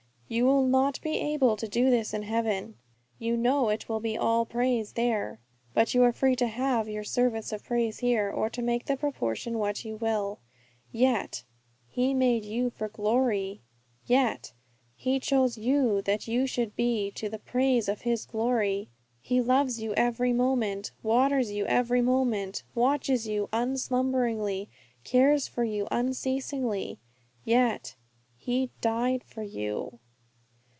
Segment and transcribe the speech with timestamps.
[0.33, 2.75] You will not be able to do this in heaven
[3.19, 5.41] you know it will be all praise there;
[5.73, 8.95] but you are free to halve your service of praise here, or to make the
[8.95, 10.39] proportion what you will.
[10.89, 11.43] Yet,
[11.89, 13.61] He made you for His glory.
[14.05, 14.53] Yet,
[14.95, 18.77] He chose you that you should be to the praise of His glory.
[18.83, 18.87] Yet,
[19.19, 24.69] He loves you every moment, waters you every moment, watches you unslumberingly,
[25.03, 26.99] cares for you unceasingly.
[27.43, 27.97] Yet,
[28.37, 29.99] He died for you!